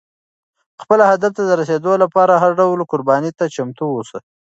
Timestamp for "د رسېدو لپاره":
1.45-2.33